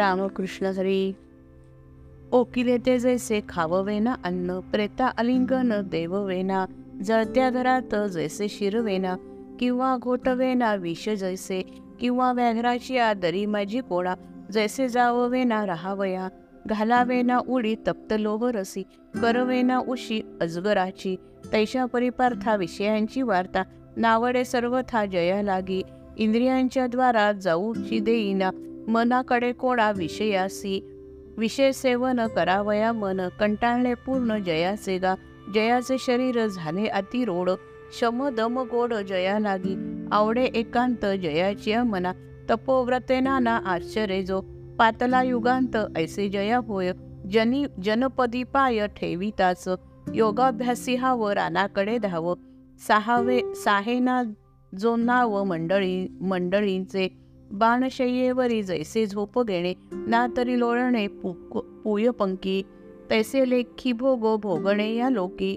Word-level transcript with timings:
रामकृष्ण 0.00 0.66
हरी 0.76 1.12
ओकिले 2.32 2.76
ते 2.86 2.98
जैसे 2.98 3.40
खाववेना 3.48 4.14
अन्न 4.24 4.58
प्रेता 4.72 5.06
अलिंगन 5.18 5.80
देववेना 5.90 6.64
जळत्या 7.04 7.50
घरात 7.50 7.94
जैसे 8.12 8.48
शिरवेना 8.48 9.14
किंवा 9.60 9.96
घोटवेना 9.96 10.74
विष 10.74 11.08
जैसे 11.20 11.60
किंवा 12.00 12.32
व्याघ्राची 12.32 12.98
आदरी 12.98 13.44
माझी 13.46 13.80
कोणा 13.88 14.14
जैसे 14.52 14.88
जाववेना 14.88 15.64
राहावया 15.66 16.28
घालावेना 16.66 17.38
उडी 17.48 17.74
तप्त 17.86 18.12
लोवरसी 18.18 18.82
करवेना 19.22 19.78
उशी 19.88 20.20
अजगराची 20.40 21.16
तैशा 21.52 21.84
परिपार्था 21.92 22.56
विषयांची 22.56 23.22
वार्ता 23.22 23.62
नावडे 23.96 24.44
सर्वथा 24.44 25.04
जया 25.12 25.42
लागी 25.42 25.82
इंद्रियांच्या 26.18 26.86
द्वारा 26.86 27.30
जाऊची 27.32 27.98
देईना 28.00 28.50
मनाकडे 28.90 29.52
कोणा 29.52 29.90
विषयासी 29.96 30.80
विषय 31.38 31.72
सेवन 31.72 32.26
करावया 32.26 32.92
मन 32.92 33.20
कंटाळणे 33.40 33.94
पूर्ण 34.06 34.38
जयाचे 34.46 34.96
गा 34.98 35.14
जयाचे 35.54 35.96
शरीर 35.98 36.46
झाले 36.46 36.86
अतिरोड 36.86 37.50
शम 37.98 38.28
दम 38.28 38.58
गोड 38.70 38.94
जया 39.08 39.38
लागी 39.38 39.74
आवडे 40.12 40.44
एकांत 40.54 41.06
जयाच्या 41.22 41.84
मना 41.84 42.12
तपोव्रते 42.50 43.20
नाना 43.20 43.58
आश्चर्य 43.66 44.22
जो 44.22 44.40
पातला 44.78 45.22
युगांत 45.22 45.76
ऐसे 45.96 46.28
जया 46.28 46.58
होय 46.58 46.92
जनी 47.32 47.64
जनपदी 47.84 48.42
पाय 48.44 48.86
ठेविताच 48.96 49.68
योगाभ्यासी 50.14 50.94
हाव 50.96 51.28
रानाकडे 51.28 51.96
धाव 51.98 52.34
सहावे 52.88 53.40
साहेना 53.54 54.22
जो 54.72 54.96
नाव 54.96 55.42
मंडळी 55.44 56.06
मंडळींचे 56.20 57.08
बाणशय्येवरी 57.50 58.62
जैसे 58.62 59.06
झोप 59.06 59.42
घेणे 59.42 59.74
ना 59.92 60.26
तरी 60.36 60.58
लोळणे 60.58 61.06
पूयपंकी 61.08 61.82
पुयपंकी 61.84 62.62
तैसे 63.10 63.50
लेखी 63.50 63.92
भोगो 63.92 64.36
भोगणे 64.36 64.94
या 64.94 65.10
लोकी. 65.10 65.56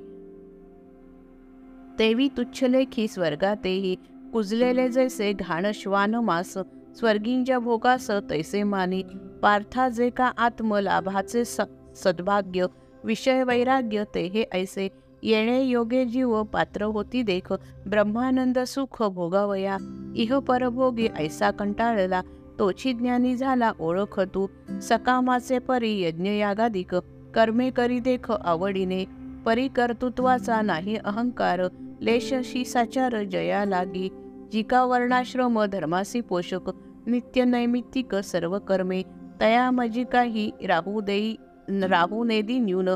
तेवी 1.99 2.27
तुच्छ 2.37 2.63
लेखी 2.63 3.07
स्वर्गातेही 3.07 3.95
कुजलेले 4.33 4.89
जैसे 4.89 5.33
घाण 5.33 5.65
श्वान 5.73 6.15
मास 6.15 6.57
स्वर्गींच्या 6.95 7.59
भोगास 7.59 8.11
तैसे 8.29 8.63
मानी. 8.63 9.03
पार्था 9.41 9.89
जे 9.89 10.09
का 10.09 10.25
आत्मलाभाचे 10.25 11.45
स 11.45 11.61
सद्भाग्य 11.95 12.65
विषय 13.05 13.43
वैराग्य 13.43 14.03
ते 14.15 14.27
हे 14.27 14.43
ऐसे. 14.53 14.89
येणे 15.23 15.63
योगे 15.63 16.05
जीव 16.05 16.43
पात्र 16.43 16.81
होती 16.81 17.21
देख. 17.21 17.53
ब्रह्मानंद 17.85 18.59
सुख 18.59 19.03
भोगावया. 19.03 19.77
इह 20.15 20.39
परभोगी 20.39 21.07
ऐसा 21.17 21.51
कंटाळला. 21.51 22.21
तोची 22.59 22.93
ज्ञानी 22.93 23.35
झाला 23.35 23.71
ओळख 23.79 24.19
तू. 24.19 24.47
सकामाचे 24.81 25.59
परी 25.59 26.01
यज्ञयागाधिक 26.01 26.95
कर्मे 27.35 27.69
करी 27.69 27.99
देख 27.99 28.31
आवडीने. 28.31 29.05
परी 29.45 29.67
कर्तृत्वाचा 29.67 30.61
नाही 30.61 30.95
अहंकार. 30.95 31.61
लेशशी 32.01 32.65
साचार 32.65 33.23
जया 33.23 33.65
लागी. 33.65 34.09
जिका 34.51 34.83
वर्णाश्रम 34.83 35.63
धर्मासी 35.63 36.21
पोषक. 36.21 36.69
नित्य 37.07 37.45
नैमित्तिक 37.45 38.15
सर्व 38.15 38.59
कर्मे. 38.59 39.01
तया 39.41 39.71
मजी 39.71 40.03
काही 40.03 40.51
राहू 40.67 41.01
देई 41.01 41.35
राहू 41.69 42.23
नेदी 42.23 42.59
न्यून. 42.59 42.89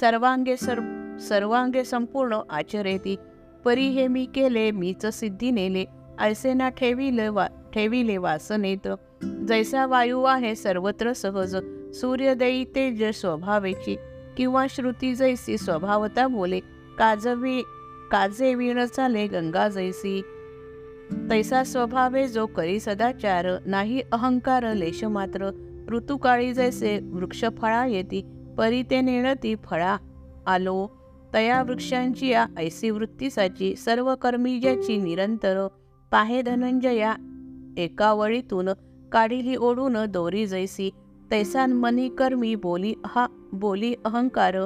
सर्वांगे 0.00 0.56
सर्व 0.56 0.82
सर्वांगे 1.20 1.84
संपूर्ण 1.84 2.38
आचरेती. 2.50 3.16
परी 3.64 3.88
हे 3.88 4.08
मी 4.08 4.26
केले 4.34 4.70
मीच 4.70 5.06
सिद्धी 5.06 5.50
नेले. 5.50 5.84
ऐसेना 6.20 6.68
ठेविले 6.68 7.28
वा 7.28 7.46
ठेविले 7.74 8.16
वासनेत. 8.16 8.88
जैसा 9.24 9.86
वायू 9.86 10.22
आहे 10.22 10.54
सर्वत्र 10.54 11.12
सहज. 11.12 11.56
सूर्यदयी 11.94 12.64
तेज 12.64 13.04
स्वभावेची. 13.04 13.96
किंवा 14.36 14.66
श्रुती 14.70 15.14
जैसी 15.14 15.58
स्वभावता 15.58 16.26
बोले. 16.26 16.60
काजवी 16.98 17.62
काजे 18.10 18.54
वीण 18.54 18.84
चाले 18.84 19.26
गंगा 19.26 19.68
जैसी. 19.68 20.22
तैसा 21.30 21.64
स्वभावे 21.64 22.28
जो 22.28 22.46
करी 22.46 22.80
सदाचार 22.80 23.46
नाही 23.66 24.02
अहंकार 24.12 24.74
लेश 24.74 25.04
मात्र. 25.04 25.50
ऋतुकाळी 25.90 26.54
जैसे 26.54 27.00
वृक्ष 27.12 27.44
फळा 27.58 27.86
येती 27.86 28.24
परी 28.58 28.82
ते 28.82 29.00
नेणती 29.00 29.54
फळा 29.54 29.96
आलो. 30.46 30.88
तया 31.34 31.62
वृक्षांची 31.62 32.28
या 32.28 32.46
ऐसी 32.58 32.90
वृत्तीसाठी 32.90 33.76
सर्व 33.76 34.14
कर्मीजाची 34.14 34.96
निरंतर 34.96 35.66
पाहे 36.10 36.42
धनंजया 36.42 37.14
एका 37.76 38.12
वळीतून 38.12 38.68
काढिली 39.12 39.56
ओढून 39.56 39.96
दोरी 40.08 40.46
जैसी. 40.46 40.90
तैसान 41.30 41.72
मनी 41.72 42.08
कर्मी 42.08 42.54
बोली 42.54 42.94
हा 43.06 43.26
बोली 43.52 43.94
अहंकार 44.04 44.56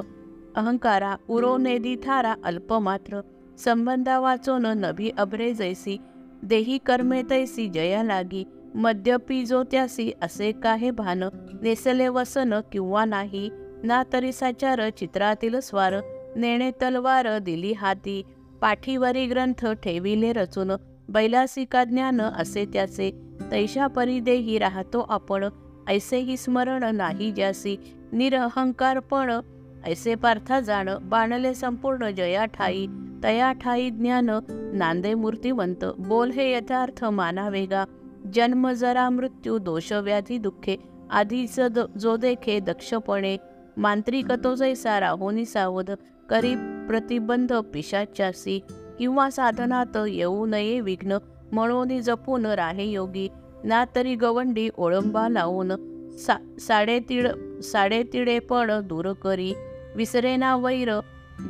अहंकारा 0.55 1.15
उरो 1.29 1.57
नेदी 1.57 1.95
थारा 1.95 2.35
अल्पमात्र 2.43 3.21
संबंधा 3.57 4.19
वाचोन 4.19 4.65
नभी 4.65 5.11
अभ्रे 5.17 5.53
जैसी. 5.53 5.97
देही 6.43 6.77
कर्मे 6.77 7.21
तैसी 7.29 7.67
जया 7.67 8.03
लागी. 8.03 8.43
मद्यपी 8.75 9.45
जो 9.45 9.63
त्यासी 9.63 10.11
असे 10.21 10.51
काहे 10.51 10.91
भान? 10.91 11.23
नेसले 11.61 12.07
वसन 12.07 12.53
किंवा 12.71 13.05
नाही? 13.05 13.49
ना 13.83 14.03
तरी 14.13 14.31
साचार 14.31 14.89
चित्रातील 14.89 15.59
स्वार. 15.59 15.95
नेणे 16.39 16.71
तलवार 16.71 17.37
दिली 17.37 17.73
हाती. 17.73 18.23
पाठीवरी 18.61 19.25
ग्रंथ 19.25 19.71
ठेविले 19.83 20.33
रचून 20.33 20.71
बैलासिका 21.09 21.83
ज्ञान 21.83 22.21
असे 22.21 22.65
त्याचे. 22.65 23.11
तैशा 23.51 23.87
परिदेही 23.87 24.57
राहतो 24.57 25.05
आपण. 25.09 25.45
ऐसेही 25.87 26.37
स्मरण 26.37 26.95
नाही 26.95 27.31
ज्यासी 27.31 27.77
निरहंकारपण. 28.13 29.39
ऐसे 29.85 30.15
पार्था 30.15 30.59
जाण 30.59 30.89
बाणले 31.01 31.53
संपूर्ण 31.53 32.11
जया 32.11 32.45
ठाई 32.45 32.87
तया 33.23 33.51
ठाई 33.51 33.89
ज्ञान 33.89 34.29
नांदे 34.73 35.13
मूर्तिवंत. 35.13 35.85
बोल 35.97 36.31
हे 36.31 36.53
यथार्थ 36.53 37.03
मानावेगा 37.03 37.85
जन्म 38.33 38.71
जरा 38.71 39.09
मृत्यू 39.09 39.57
दोष 39.57 39.93
व्याधी 39.93 40.37
दुःखे. 40.37 40.77
आधीच 41.11 41.59
जो 41.99 42.17
देखे 42.17 42.59
दक्षपणे. 42.59 43.37
मांत्रिक 43.77 44.31
तो 44.31 44.55
जैसा 44.55 44.99
राहोनी 44.99 45.45
सावध. 45.45 45.91
करी 46.29 46.55
प्रतिबंध 46.87 47.53
पिशाचासी 47.53 48.59
किंवा 48.99 49.29
साधनात 49.29 49.97
येऊ 50.07 50.45
नये 50.45 50.79
विघ्न 50.79 51.17
म्हणून 51.51 52.01
जपून 52.01 52.45
राहे 52.45 52.85
योगी. 52.85 53.27
ना 53.63 53.85
तरी 53.95 54.15
गवंडी 54.15 54.69
ओळंबा 54.77 55.29
लावून 55.29 55.71
सा 56.11 56.55
साडेतीड 56.59 57.27
साडेतिडेपण 57.63 58.87
दूर 58.87 59.13
करी. 59.13 59.53
विसरेना 59.95 60.55
वैर 60.57 60.99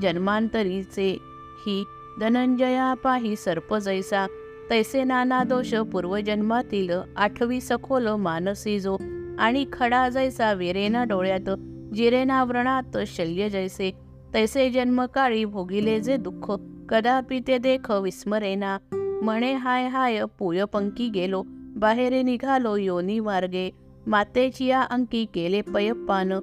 जन्मांतरीचे 0.01 1.17
ही 1.65 1.83
धनंजया 2.19 2.93
पाही 2.93 3.35
सर्प 3.35 3.75
जैसा. 3.75 4.27
तैसे 4.69 5.03
नाना 5.03 5.43
दोष 5.43 5.75
पूर्वजन्मातील 5.75 6.89
आठवी 7.17 7.61
सखोल 7.61 8.07
मानसी 8.07 8.79
जो 8.79 8.97
आणि 9.39 9.65
खडा 9.73 10.09
जैसा 10.09 10.53
वेरेना 10.53 11.03
डोळ्यात 11.03 11.49
जिरेना 11.93 12.43
व्रणात 12.43 12.97
शल्य 13.07 13.49
जैसे. 13.49 14.08
तैसे 14.33 14.69
जन्मकाळी 14.69 15.45
भोगिले 15.45 15.99
जे 15.99 16.17
दुःख. 16.17 16.51
कदापि 16.89 17.39
ते 17.47 17.57
देख 17.57 17.91
विस्मरेना. 17.91 18.77
म्हणे 19.23 19.53
हाय 19.53 19.87
हाय 19.87 20.23
पुयपंकी 20.39 21.09
गेलो. 21.09 21.43
बाहेरे 21.75 22.21
निघालो 22.21 22.75
योनी 22.75 23.19
मार्गे. 23.19 23.71
मातेची 24.07 24.65
या 24.65 24.81
अंकी 24.81 25.25
केले 25.25 25.61
पयप्पान. 25.61 26.33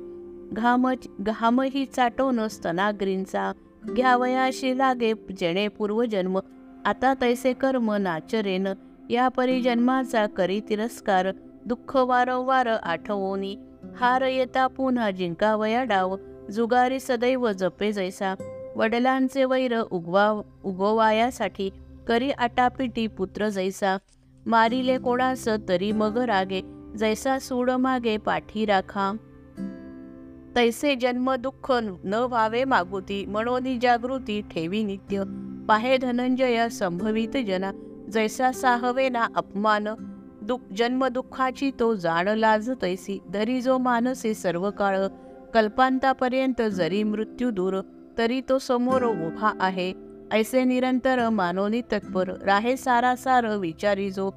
घाम 0.52 0.94
घामही 1.20 1.84
चाटोन 1.84 2.48
स्तनाग्रींचा. 2.48 3.52
घ्यावयाशी 3.84 4.78
लागे 4.78 5.12
जेणे 5.38 5.68
पूर्वजन्म. 5.68 6.38
आता 6.84 7.14
तैसे 7.20 7.52
कर्म 7.52 7.92
नाचरेन. 7.92 8.68
या 9.10 9.28
परिजन्माचा 9.28 10.26
करी 10.26 10.60
तिरस्कार. 10.68 11.26
दुःख 11.66 11.96
वारंवार 11.96 12.66
आठवोनी. 12.66 13.56
हार 13.96 14.22
येता 14.22 14.66
पुन्हा 14.66 15.10
जिंकावया 15.10 15.84
डाव. 15.84 16.16
जुगारी 16.50 17.00
सदैव 17.00 17.52
जपे 17.52 17.92
जैसा. 17.92 18.36
वडिलांचे 18.76 19.44
वैर 19.44 19.78
उगवा 19.78 20.30
उगवायासाठी 20.64 21.70
करी 22.08 22.30
आटापिटी 22.30 23.06
पुत्र 23.06 23.48
जैसा. 23.48 23.98
मारिले 24.46 24.98
कोणास 24.98 25.48
तरी 25.48 25.92
मग 25.92 26.18
रागे 26.18 26.62
जैसा 26.96 27.38
सूड 27.38 27.70
मागे 27.70 28.18
पाठी 28.18 28.64
राखा. 28.64 29.12
तैसे 30.54 30.96
जन्म 30.96 31.36
दुःख 31.36 31.70
न 32.04 32.14
व्हावे 32.14 32.64
मागुती 32.64 33.26
मनोनी 33.26 33.78
जागृती 33.78 34.42
ठेवी 34.42 34.84
नित्य. 34.84 35.24
पाहे 35.68 35.98
धनंजय 35.98 36.68
संभवित 36.68 37.36
जना 37.36 37.72
जैसा 38.08 38.52
साहवे 38.52 39.08
ना 39.08 39.28
अपमान. 39.36 39.84
दुःख 40.42 40.60
जन्म 40.72 41.08
दुःखाची 41.08 41.70
तो 41.70 41.94
जाण 41.94 42.28
लाज 42.28 42.70
तैसी 42.82 43.20
धरी 43.30 43.60
जो 43.60 43.78
मानसे 43.78 44.34
सर्व 44.34 44.70
काळ 44.70 44.98
कल्पांतापर्यंत 45.56 46.62
जरी 46.62 47.02
मृत्यू 47.02 47.50
दूर 47.50 47.80
तरी 48.18 48.40
तो 48.48 48.58
समोर 48.58 49.02
उभा 49.02 49.52
आहे. 49.60 49.92
ऐसे 50.32 50.64
निरंतर 50.64 51.28
मानोनी 51.28 51.80
तत्पर 51.82 52.30
राहे 52.44 52.76
सारा 52.76 53.14
सार 53.16 53.46
विचारी 53.56 54.10
जो 54.10 54.30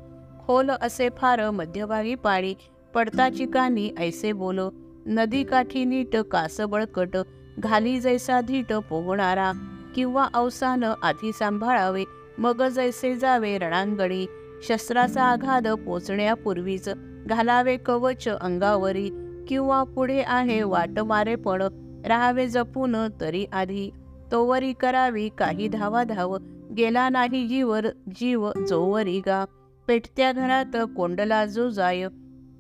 खोल 0.45 0.69
असे 0.69 1.09
फार 1.17 1.49
मध्यभागी 1.49 2.15
पाळी 2.15 2.53
पडता 2.93 3.29
चिकानी 3.29 3.89
ऐसे 3.99 4.33
बोल 4.33 4.59
नदी 5.07 5.43
काठी 5.43 5.85
नीट 5.85 6.15
कास 6.31 6.61
बळकट 6.61 7.17
घाली 7.59 7.99
जैसा 7.99 8.41
धीट 8.41 8.73
पोहणारा 8.73 9.51
किंवा 9.95 10.27
अवसान 10.33 10.83
आधी 10.83 11.31
सांभाळावे 11.33 12.03
मग 12.37 12.67
जैसे 12.67 13.15
जावे 13.15 13.57
रणांगणी 13.57 14.25
शस्त्राचा 14.63 15.23
आघात 15.23 15.67
पोचण्यापूर्वीच 15.85 16.89
घालावे 17.25 17.77
कवच 17.77 18.27
अंगावरी 18.27 19.09
किंवा 19.49 19.83
पुढे 19.83 20.23
आहे 20.27 20.63
वाट 20.63 20.99
मारे 20.99 21.35
पण 21.35 21.61
राहावे 22.05 22.47
जपून 22.47 22.95
तरी 23.21 23.45
आधी. 23.53 23.91
तोवरी 24.31 24.73
करावी 24.73 25.29
काही 25.29 25.67
धावा 25.67 26.03
धाव 26.03 26.37
गेला 26.77 27.09
नाही 27.09 27.47
जीवर 27.47 27.87
जीव 28.15 28.51
जोवरी 28.67 29.19
गा. 29.19 29.45
पेटत्या 29.87 30.31
घरात 30.31 30.77
कोंडला 30.95 31.45
जो 31.45 31.69
जाय. 31.69 32.07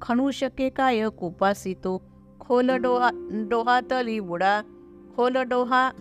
खणू 0.01 0.31
शके 0.31 0.69
काय 0.69 1.09
कुपासितो 1.09 2.01
खोल 2.39 2.71
डोहा 2.71 3.09
डोहातली 3.49 4.19
बुडा. 4.19 4.61
खोल 5.15 5.37
डोहा 5.37 5.91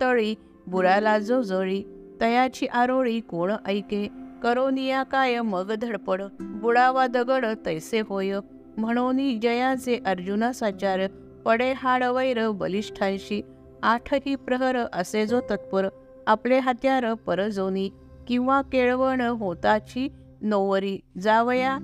तळी 0.00 0.34
बुडाला 0.66 1.18
जो 1.18 1.42
जळी. 1.42 1.82
तयाची 2.20 2.66
आरोळी 2.66 3.20
कोण 3.20 3.52
ऐके. 3.66 4.08
करोनिया 4.42 5.02
काय 5.02 5.40
मग 5.40 5.72
धडपड. 5.74 6.22
बुडावा 6.40 7.06
दगड 7.06 7.46
तैसे 7.66 8.00
होय. 8.00 8.38
म्हणून 8.78 9.40
जयाचे 9.40 9.98
अर्जुना 10.06 10.52
साचार 10.52 11.06
पडे 11.44 11.72
हाड 11.72 12.04
वैर 12.04 12.48
बलिष्ठांशी 12.50 13.40
आठही 13.82 14.34
प्रहर 14.36 14.76
असे 14.92 15.26
जो 15.26 15.40
तत्पर 15.50 15.88
आपले 16.26 16.58
हत्यार 16.58 17.14
परजोनी 17.14 17.88
किंवा 18.28 18.60
केळवण 18.62 19.20
होताची 19.20 20.08
नोवरी 20.42 20.98
जावया 21.20 21.78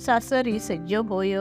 सासरी 0.00 0.58
सज्ज 0.58 0.94
भोय 0.94 1.36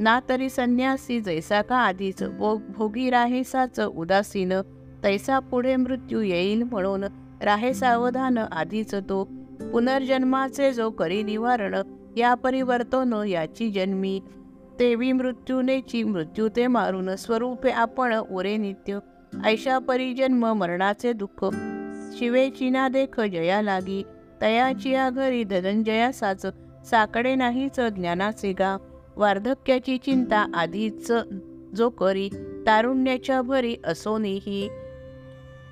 ना 0.00 0.20
तरी 0.28 0.48
संन्यासी 0.50 1.20
जैसा 1.20 1.62
का 1.62 1.76
आधीच 1.76 2.22
भोग 2.22 2.60
भोगी 2.68 3.10
राहेसाच 3.10 3.80
उदासीन 3.80 4.52
तैसा 5.04 5.38
पुढे 5.38 5.76
मृत्यू 5.76 6.20
येईल 6.20 6.62
म्हणून 6.62 7.04
राहे 7.42 7.74
सावधान 7.74 8.38
आधीच 8.38 8.94
तो 8.94 9.24
पुनर्जन्माचे 9.72 10.72
जो 10.72 10.90
करी 10.90 11.22
निवारण 11.22 11.74
या 12.16 12.34
परिवर्तन 12.34 13.24
याची 13.28 13.70
जन्मी. 13.70 14.20
तेवी 14.80 15.12
मृत्यूनेची 15.12 16.02
मृत्यू 16.02 16.48
ते 16.56 16.66
मारून 16.66 17.16
स्वरूपे 17.16 17.70
आपण 17.70 18.14
उरे 18.16 18.56
नित्य. 18.56 18.98
ऐशा 19.44 19.78
परिजन्म 19.78 20.46
मरणाचे 20.46 21.12
दुःख. 21.12 21.44
शिवेची 22.18 22.70
ना 22.70 22.88
देख 22.88 23.20
जया 23.20 23.62
लागी. 23.62 24.02
तयाची 24.42 24.90
या 24.90 25.10
घरी 25.10 25.44
धनंजयासाच 25.44 26.46
साकडे 26.90 27.34
नाहीच 27.34 27.80
ज्ञानाचे 27.80 28.52
गा. 28.52 28.76
वार्धक्याची 29.16 29.98
चिंता 29.98 30.46
आधीच 30.54 31.12
जो 31.76 31.90
करी. 31.90 32.28
तारुण्याच्या 32.66 33.42
भरी 33.42 33.76
असोनीही 33.84 34.68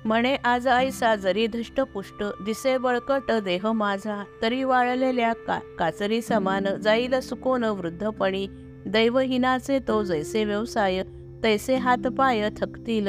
म्हणे 0.05 0.35
आज 0.35 0.67
ऐसा 0.67 1.15
जरी 1.15 1.47
धष्टपुष्ट 1.47 2.23
दिसे 2.45 2.77
बळकट 2.77 3.31
देह 3.43 3.71
माझा 3.71 4.23
तरी 4.41 4.63
वाळलेल्या 4.63 5.33
का 5.47 5.59
काचरी 5.79 6.21
समान 6.21 6.67
जाईल 6.81 7.19
सुकोन 7.19 7.63
वृद्धपणी. 7.63 8.47
दैवहीनाचे 8.85 9.79
तो 9.87 10.03
जैसे 10.03 10.43
व्यवसाय 10.45 11.03
तैसे 11.43 11.75
हातपाय 11.75 12.49
थकतील. 12.57 13.07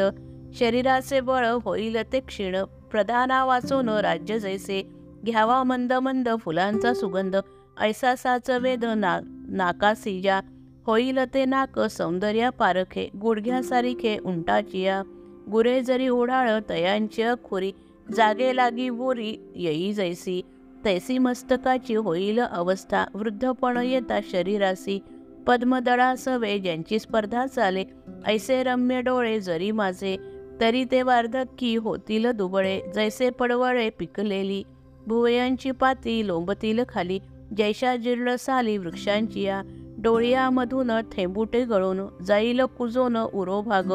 शरीराचे 0.55 1.21
बळ 1.21 1.47
होईल 1.65 1.97
ते 2.13 2.21
क्षीण 2.21 2.57
प्रधाना 2.91 3.45
वाचून 3.45 3.89
राज्य 3.89 4.39
जैसे. 4.39 4.83
घ्यावा 5.25 5.63
मंद 5.63 5.93
मंद 5.93 6.29
फुलांचा 6.41 6.95
सुगंध 6.95 7.37
ऐसा 7.81 8.15
साच 8.17 8.51
वेद 8.51 8.85
ना 8.85 9.19
नाकासिया 9.49 10.41
होईल 10.87 11.19
ते 11.35 11.45
नाक 11.45 11.79
सौंदर्या 11.81 12.51
पारखे 12.51 13.09
गुडघ्यासारिखे 13.21 14.17
उंटाचिया. 14.25 15.03
गुरे 15.51 15.81
जरी 15.83 16.09
ओढाळ 16.09 16.59
तयांची 16.69 17.23
खोरी 17.45 17.73
जागे 18.15 18.57
लागी 18.57 18.91
बोरी 18.91 19.35
येई 19.57 19.93
जैसी 19.93 20.41
तैसी 20.85 21.19
मस्तकाची 21.19 21.95
होईल 21.95 22.41
अवस्था 22.41 23.05
वृद्धपण 23.15 23.77
येता 23.77 24.19
शरीरासी 24.31 24.99
पद्मदळासवे 25.47 26.59
ज्यांची 26.59 26.99
स्पर्धा 26.99 27.47
चाले 27.47 27.85
ऐसे 28.27 28.63
रम्य 28.63 29.01
डोळे 29.01 29.41
जरी 29.41 29.71
माझे 29.71 30.17
तरी 30.61 30.85
ते 30.85 31.03
वार्धक्की 31.03 31.77
होतील 31.77 32.31
दुबळे 32.31 32.81
जैसे 32.95 33.31
पडवळे 33.31 33.91
पिकलेली 33.91 34.63
भुवयांची 35.07 35.71
पाती 35.71 36.27
लोंबतील 36.27 36.83
खाली 36.89 37.19
जैशा 37.57 37.97
जीर्ण 37.97 38.35
साली 38.37 38.77
वृक्षांची 38.79 39.43
या 39.43 39.63
डोळ्यामधून 39.99 40.91
थेंबुटे 41.13 41.65
गळून 41.65 42.01
जाईल 42.25 42.61
कुजोन 42.61 43.17
उरो 43.17 43.61
भाग 43.61 43.93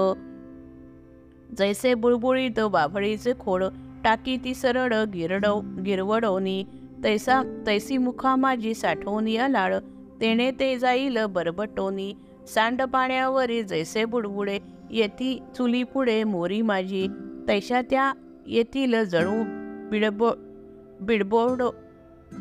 जैसे 1.58 1.94
बुळबुळीत 1.94 2.60
बाभळीचे 2.60 3.34
खोड 3.40 3.64
टाकी 4.04 4.38
ती 4.38 4.54
सरळ 4.54 5.04
गिरडव 5.04 5.62
गिरवडवणी 5.86 6.64
तैसा 7.04 7.64
तैसी 7.68 7.98
मुखा 7.98 8.36
माझी 8.36 8.74
साठवणी 8.74 9.38
अलाळ 9.38 9.76
तेणे 10.22 10.52
ते 10.52 10.78
जाईल 10.78 11.26
बरबटोनी. 11.26 12.14
सांड 12.54 12.82
पाण्यावरी 12.82 13.64
जैसे 13.64 14.06
बुडबुडे 14.06 14.60
येती 14.92 15.40
चुली 15.58 15.84
पुढे 15.84 16.24
मोरी 16.24 16.62
माझी. 16.62 17.08
तैशा 17.48 17.82
त्या 17.82 18.14
येतील 18.48 19.04
जणू 19.06 19.44
बिडबो 19.90 20.30
बिडबोड 21.02 21.62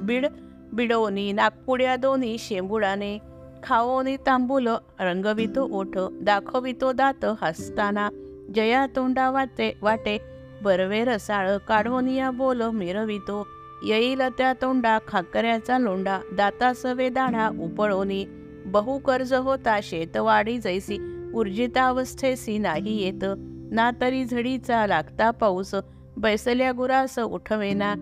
बिड 0.03 0.27
बिडवणी 0.73 1.33
नागपुड्या 1.33 1.97
दोन्ही 1.97 2.37
शेंबुडाने. 2.39 3.19
खाओनी 3.63 4.17
तांबूल 4.17 4.69
रंगवितो 5.01 5.69
ओठ 5.73 5.97
दाखवितो 5.97 6.93
दात 6.93 7.25
हसताना. 7.43 8.09
जया 8.55 8.87
तोंडा 8.97 9.31
वाटे 9.31 9.73
वाटे 9.83 10.19
बरवे 10.63 11.05
रसाळ 11.05 11.57
काढोनिया 11.57 12.31
बोल 12.31 12.63
मिरवितो. 12.63 13.47
येईल 13.83 14.21
त्या 14.39 14.53
तोंडा 14.63 14.99
खाकऱ्याचा 15.09 15.79
लोंडा 15.79 16.21
दातासवे 16.33 17.09
दाढा 17.09 17.49
उपळोनी. 17.49 18.25
बहु 18.67 18.99
कर्ज 18.99 19.35
होता 19.35 19.79
शेतवाडी 19.83 20.59
जैसी 20.59 20.99
ऊर्जितावस्थेसी 21.35 22.59
नाही 22.59 23.03
येत. 23.03 23.25
ना 23.71 23.91
तरी 24.01 24.25
झडीचा 24.25 24.87
लागता 24.87 25.31
पाऊस 25.31 25.75
बैसल्या 26.17 26.73
गुरास 26.73 27.19
उठवेना. 27.19 27.95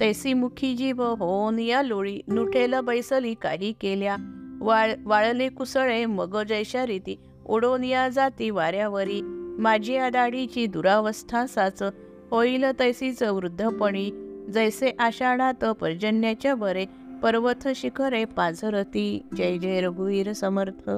तैसी 0.00 0.32
मुखी 0.32 0.74
जीव 0.74 1.02
होऊन 1.02 1.58
या 1.58 1.82
लोळी 1.82 2.20
नुठेल 2.28 2.74
बैसली 2.80 3.34
काही 3.34 3.72
केल्या. 3.72 4.16
वाळ 4.60 4.92
वाळले 5.04 5.48
कुसळे 5.48 6.04
मग 6.06 6.42
जैशा 6.42 6.86
रीती 6.86 7.18
उडोन 7.46 7.84
या 7.84 8.08
जाती 8.08 8.50
वाऱ्यावरी. 8.50 9.37
माझी 9.58 9.96
आदाडीची 9.96 10.66
दुरावस्था 10.66 11.46
साच 11.46 11.82
होईल 12.30 12.64
तैसीच 12.78 13.22
वृद्धपणी. 13.22 14.10
जैसे 14.54 14.90
आषाढात 14.98 15.64
पर्जन्याच्या 15.64 16.54
बरे 16.54 16.86
पर्वत 17.22 17.68
शिखरे 17.76 18.24
पाझरती. 18.24 19.22
जय 19.36 19.58
जय 19.58 19.80
रघुवीर 19.80 20.32
समर्थ. 20.32 20.90